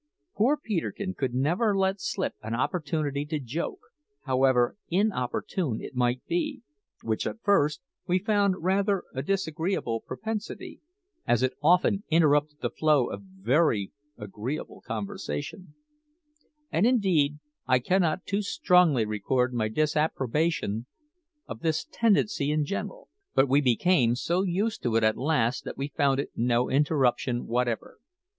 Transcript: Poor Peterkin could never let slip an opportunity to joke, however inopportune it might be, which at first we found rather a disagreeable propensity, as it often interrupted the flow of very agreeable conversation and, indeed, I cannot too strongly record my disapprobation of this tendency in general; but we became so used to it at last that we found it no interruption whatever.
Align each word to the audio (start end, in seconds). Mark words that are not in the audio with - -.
Poor 0.35 0.57
Peterkin 0.57 1.13
could 1.13 1.35
never 1.35 1.77
let 1.77 2.01
slip 2.01 2.33
an 2.41 2.55
opportunity 2.55 3.23
to 3.23 3.39
joke, 3.39 3.77
however 4.23 4.75
inopportune 4.89 5.79
it 5.79 5.93
might 5.93 6.25
be, 6.25 6.63
which 7.03 7.27
at 7.27 7.39
first 7.43 7.81
we 8.07 8.17
found 8.17 8.63
rather 8.63 9.03
a 9.13 9.21
disagreeable 9.21 10.01
propensity, 10.01 10.81
as 11.27 11.43
it 11.43 11.53
often 11.61 12.03
interrupted 12.09 12.57
the 12.63 12.71
flow 12.71 13.11
of 13.11 13.21
very 13.21 13.91
agreeable 14.17 14.81
conversation 14.81 15.75
and, 16.71 16.87
indeed, 16.87 17.37
I 17.67 17.77
cannot 17.77 18.25
too 18.25 18.41
strongly 18.41 19.05
record 19.05 19.53
my 19.53 19.67
disapprobation 19.67 20.87
of 21.45 21.59
this 21.59 21.85
tendency 21.91 22.49
in 22.49 22.65
general; 22.65 23.07
but 23.35 23.47
we 23.47 23.61
became 23.61 24.15
so 24.15 24.41
used 24.41 24.81
to 24.81 24.95
it 24.95 25.03
at 25.03 25.15
last 25.15 25.63
that 25.65 25.77
we 25.77 25.89
found 25.89 26.19
it 26.19 26.31
no 26.35 26.71
interruption 26.71 27.45
whatever. 27.45 27.99